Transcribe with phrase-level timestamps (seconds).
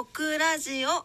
[0.00, 1.04] オクラジオ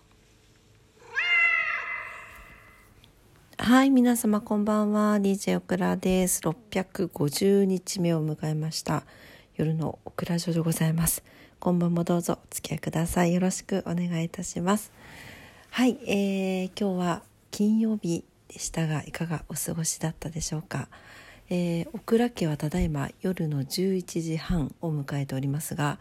[3.58, 5.17] はい、皆様こんばんは。
[5.17, 6.42] DJ オクラです。
[6.42, 9.02] 650日目を迎えました。
[9.55, 11.23] 夜のオクラジオでございます。
[11.59, 13.34] 今晩もどうぞお付き合いください。
[13.34, 14.92] よろしくお願いいたします。
[15.71, 20.88] はい、えー、今日は金曜日でしたが、いかがお過ごしだったでしょうか？
[21.50, 25.98] えー、オクラ家はただいま夜の11時半を迎えておりますが、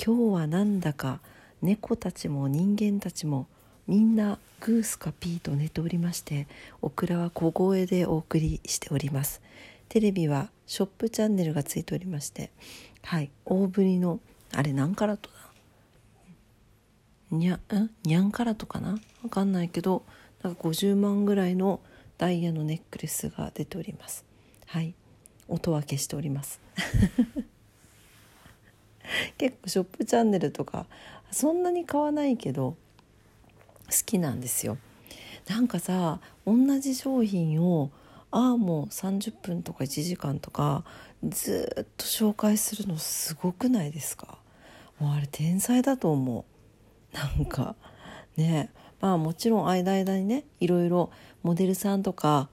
[0.00, 1.18] 今日はなんだか
[1.62, 3.46] 猫たちも人間たちも
[3.86, 6.46] みんなグースかピーと寝ておりまして
[6.82, 9.40] オクラは小声でお送りしております。
[9.88, 12.50] テレビはショップチャンネルがついておりまして
[13.02, 14.20] はい大ぶりの
[14.52, 15.36] あれ何カラットだ？
[17.30, 17.90] にゃん？
[18.04, 18.98] にゃんカラットかな？
[19.22, 20.02] わかんないけど
[20.42, 21.80] なんか50万ぐらいの
[22.18, 24.24] ダイヤのネックレスが出ております。
[24.66, 24.94] はい
[25.48, 26.60] 音は消しております。
[29.38, 30.84] 結構ショップチャンネルとか
[31.30, 32.76] そんなに買わないけど
[33.86, 34.78] 好きなんですよ。
[35.48, 37.90] なんかさ同じ商品を
[38.30, 40.84] ああもう30分とか1時間とか
[41.26, 44.38] ずっと紹介するのすごくないですか？
[44.98, 46.44] もうあれ天才だと思
[47.12, 47.16] う。
[47.16, 47.76] なんか
[48.36, 48.70] ね。
[49.00, 51.12] まあもちろん間間にねいろいろ
[51.44, 52.48] モデルさんとか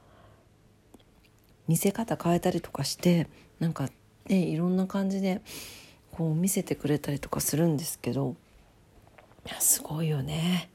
[1.67, 3.27] 見せ方変えたりとかして
[3.59, 3.89] なんか
[4.27, 5.41] ねいろんな感じで
[6.11, 8.35] こう見せてくれたりとかするんですけど
[9.45, 10.71] いやすごいよね。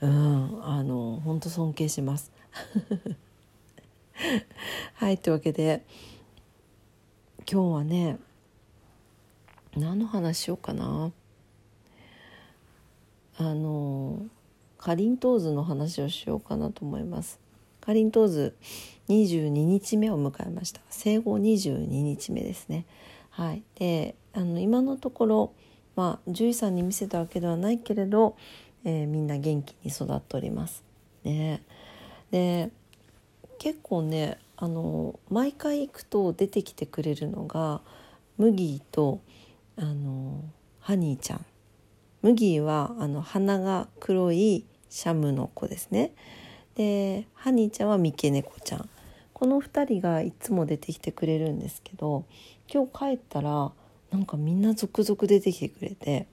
[0.00, 2.32] うんあの本当尊敬します。
[4.94, 5.84] はいというわけで
[7.50, 8.18] 今日はね
[9.76, 11.12] 何の話しようかな。
[13.36, 14.26] あの
[14.78, 17.40] かりんとう図の話をしようかなと思います。
[17.80, 18.56] かりんとう図
[19.08, 20.80] 22日目を迎えました。
[20.88, 22.86] 生後22日目ですね。
[23.28, 23.62] はい。
[23.74, 25.52] であの今のところ
[25.96, 28.36] まあ獣医さんに見せたわけではないけれど、
[28.84, 30.84] えー、みんな元気に育っております。
[31.24, 31.62] ね。
[32.30, 32.70] で
[33.58, 37.80] 結構ねあの毎回行くと出てきてくれるのが
[38.38, 39.20] 麦と
[39.76, 40.44] あの
[40.80, 41.46] ハニーちゃん。
[42.22, 46.12] 麦はあの鼻が黒いシャムの子ですね。
[46.74, 48.88] でハニーちゃんは三毛猫ちゃん。
[49.32, 52.24] この2人がいつも出てきてくれるんですけど
[52.72, 53.72] 今日帰ったら
[54.14, 56.28] なんかみんな続々出てきてくれて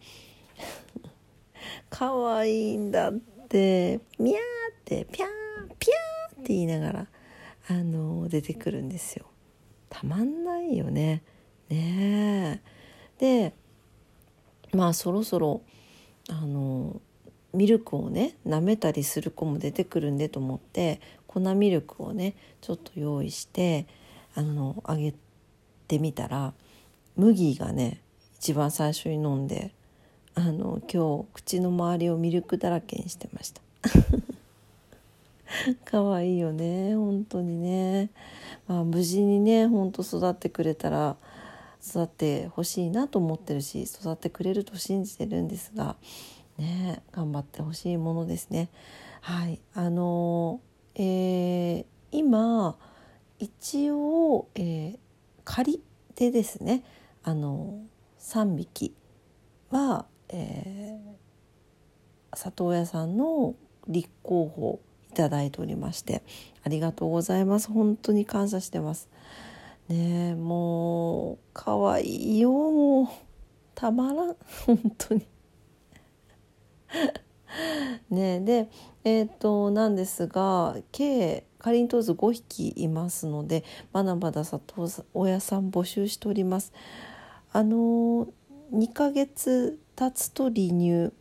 [1.89, 3.13] 可愛いんだっ
[3.49, 4.39] てミャーっ
[4.85, 7.07] てピャーピャーって言いながら
[7.69, 9.25] あの出てくるんですよ。
[9.89, 11.23] たまんないよね。
[11.69, 12.61] ね
[13.17, 13.55] で
[14.73, 15.63] まあそろそろ
[16.29, 17.01] あの
[17.51, 23.87] ミルクをね舐めたりする子も出てくるんでと思って粉ミルクをねちょっと用意して
[24.35, 25.15] あのあげ
[25.87, 26.53] てみたら
[27.21, 28.01] 麦がね
[28.39, 29.71] 一番最初に飲んで
[30.33, 33.61] あの今日口の周りをミルクだらけにしてました。
[35.85, 38.09] 可愛いよね本当にね、
[38.67, 41.17] まあ、無事にね本当育ってくれたら
[41.85, 45.97] 育ってほしいなと思ってるし育ってくれると信じてるんですが
[46.57, 48.69] ね頑張ってほしいものですね。
[49.19, 50.61] はいあの
[50.95, 52.77] えー、今
[53.37, 54.97] 一応、えー、
[55.43, 55.83] 仮
[56.15, 56.83] でですね。
[57.23, 57.83] あの
[58.19, 58.93] 3匹
[59.69, 63.55] は、えー、里親さんの
[63.87, 66.23] 立候補いただいておりまして
[66.63, 67.69] ありがとうございます。
[67.69, 69.09] 本当に感謝してます。
[69.89, 72.51] ねもう可愛いよ。
[72.51, 73.07] もう
[73.75, 74.35] たまらん。
[74.65, 75.25] 本当に。
[78.09, 78.69] ねで
[79.03, 86.73] えっ、となんですが計かりんとう図5匹いますのでまだまだ里親さん募集しております。
[87.53, 88.27] あの
[88.73, 91.11] 2ヶ月経つと離乳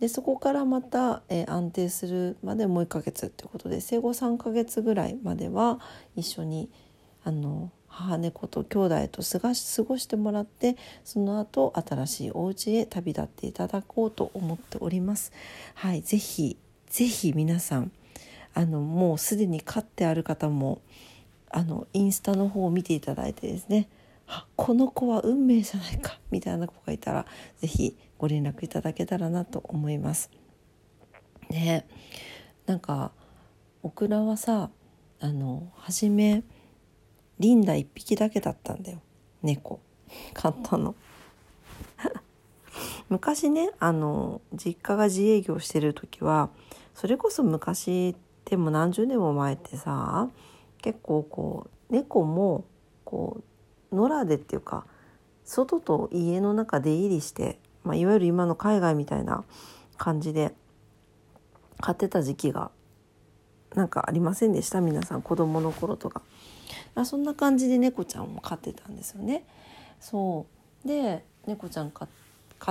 [0.00, 5.80] でそこからまた、えー、安定するまでもう1ヶ月ってことで生後3ヶ月ぐらいまでは
[6.14, 6.70] 一緒に
[7.24, 15.32] あの母猫と兄弟と過ごし過ごしてもらってその後新しいお家へ旅立っていただこうと思っております。
[15.74, 16.56] はい、ぜひ
[16.86, 17.90] ぜひ皆さん
[18.54, 20.80] あのもうすでに飼ってある方も
[21.50, 23.88] あのインスタの方を見ていただいてですね
[24.56, 27.26] この子は運命じゃないかみたいな子がいたら
[27.60, 30.30] 是非ご連絡いただけたらなと思います。
[31.50, 31.86] ね
[32.66, 33.12] なんか
[33.82, 34.70] オクラはさ
[35.20, 36.42] あの初め
[37.38, 39.00] リンダ1匹だけだったんだよ
[39.42, 39.80] 猫
[40.34, 40.94] 買ったの。
[43.08, 46.50] 昔ねあの実家が自営業してる時は
[46.94, 48.14] それこそ昔
[48.44, 50.28] でも何十年も前ってさ
[50.82, 52.64] 結構こう猫も
[53.04, 53.42] こう
[53.92, 54.86] 野良でっていうか
[55.44, 59.44] 外と家の中出入りして、まあ、いわゆる今の海外みたいな
[59.96, 60.54] 感じで
[61.80, 62.70] 飼ってた時期が
[63.74, 64.80] なんかありませんでした？
[64.80, 66.22] 皆さん子供の頃とか。
[66.94, 69.44] あそんな感じで猫ちゃんを飼ってたんですよね。
[70.00, 70.46] そ
[70.84, 70.88] う。
[70.88, 72.06] で猫ちゃん飼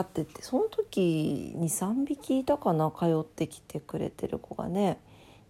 [0.02, 2.92] っててその時23匹いたかな？
[2.92, 5.00] 通ってきてくれてる子がね。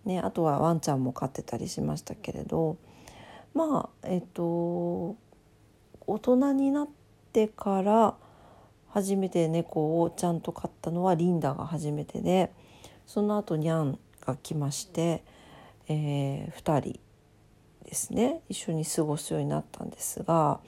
[0.05, 2.77] ねあとはワンちゃんも飼ってたりしましたけれど。
[3.53, 5.15] まあえっと
[6.07, 6.88] 大人になっ
[7.33, 8.15] てから
[8.89, 12.51] 初めて猫をちゃんと飼ったのはリンダが初めてで
[13.06, 15.24] その後ニャンが来まして、
[15.88, 17.00] えー、2人
[17.86, 18.42] ですね。
[18.50, 20.59] 一緒に過ごすようになったんですが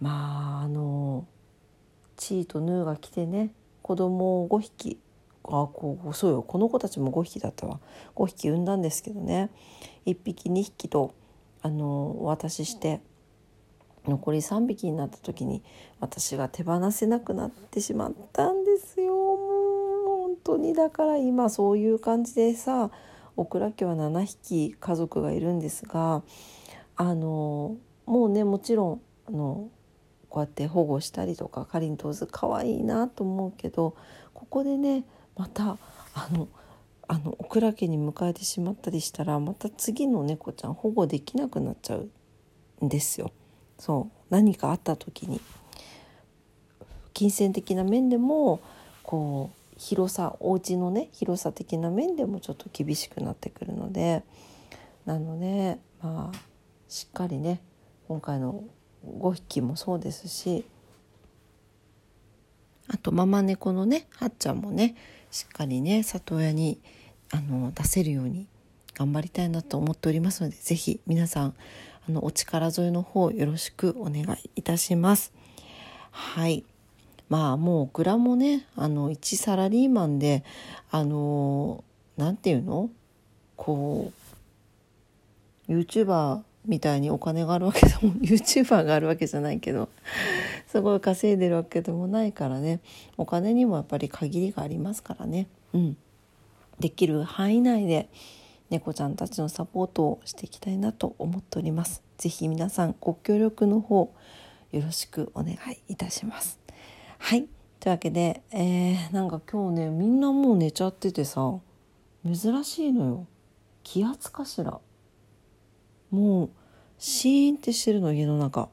[0.00, 1.26] まああの
[2.16, 3.52] チーとヌーが来てね
[3.82, 4.98] 子供を5匹
[5.44, 7.80] あこうそうよこの子たちも5匹だったわ。
[8.16, 9.50] 5匹産んだんですけどね。
[10.06, 11.14] 1匹2匹と
[11.62, 13.00] あのお渡しして
[14.06, 15.62] 残り3匹になった時に
[16.00, 22.90] 私が手放せなくなってしまったんですよもう本当にだから今そういう感じでさ
[23.36, 26.22] 小倉家は7匹家族がいるんですが
[26.96, 29.68] あのもうねもちろんあの
[30.28, 33.96] こうやって保護したりとかかりんとうず可愛いなと思うけど
[34.34, 35.04] ここでね
[35.36, 35.78] また
[36.14, 36.48] あの
[37.06, 42.08] あのオクラ家に迎えてしまったりしたらまた次の猫ちゃん保護できなくなっちゃう
[42.84, 43.32] んですよ。
[43.78, 45.40] そう何かあった時に
[47.12, 48.60] 金銭的な面でも
[49.02, 54.22] こう広さお家のね広さ的な面でもちょっと厳しくなってくるので
[55.04, 56.38] なのでまあ
[56.88, 57.60] しっかりね
[58.08, 58.64] 今回の
[59.06, 60.64] 5匹もそうですし
[62.88, 64.94] あとママ猫のねはっちゃんもね
[65.30, 66.80] しっかりね里親に
[67.30, 68.46] あの出せるように
[68.94, 71.54] 頑張りたいなと思っておりますので是非皆さん
[72.08, 75.32] あのお力添えの方よろしくお願いいたします。
[76.10, 76.64] はい。
[77.28, 80.44] まあもうオクラもねあの一サラリーマンで
[80.90, 81.82] あの
[82.16, 82.90] 何て言うの？
[83.56, 84.12] こ
[85.68, 89.88] う YouTuber みたいにお金があるわけでも YouTuber があるわけじゃないけど
[90.66, 92.80] すごい稼いでるわけでもないからね
[93.16, 95.46] お金にもやっぱり限りがありますからね。
[95.72, 95.96] うん。
[96.80, 98.08] できる範囲内で
[98.74, 102.02] 猫ちゃんたちのサポートをしていきたいなと思っております。
[102.18, 104.12] ぜひ皆さんご協力の方
[104.72, 105.58] よろしくお願い
[105.92, 106.58] いたします。
[107.18, 107.46] はい。
[107.78, 111.54] というわけで、えー、なんか今日ねみんなもう寝ちゃっててさ
[112.24, 113.26] 珍しいのよ。
[113.84, 114.80] 気圧かしら。
[116.10, 116.50] もう
[116.98, 118.70] シーンってしてるの家の中。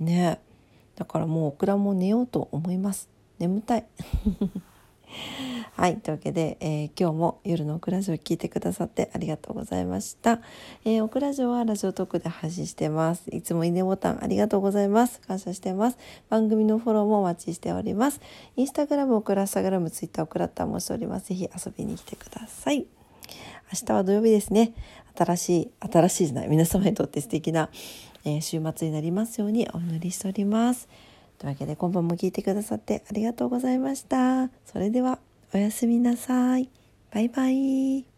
[0.00, 0.40] ね。
[0.96, 3.08] だからもうオクラも寝ようと思います。
[3.38, 3.86] 眠たい。
[5.76, 5.96] はい。
[5.96, 10.40] というわけで、えー、今日も夜のオクラジオ聞いてくださってありがとうございました。
[10.84, 13.28] えー、オクラジオはラジオトークで配信してます。
[13.30, 15.20] いつもいいねボタンありがとうございます。
[15.22, 15.98] 感謝してます。
[16.30, 18.20] 番組のフォローもお待ちしております。
[18.54, 21.30] インスタグラム、オクラスタグラム、ツイッター、オクラッターもしております。
[21.30, 22.86] ぜひ遊びに来てください。
[23.72, 24.74] 明日は土曜日ですね。
[25.16, 27.68] 新しい、新しいじゃない、皆様にとって素敵な、
[28.24, 30.88] えー、週末になりますようにお祈りしております。
[31.38, 34.50] というわけで今晩も聞いてくださってありがとうございました。
[34.66, 35.18] それでは。
[35.54, 36.68] おやすみなさい。
[37.12, 38.13] バイバイ。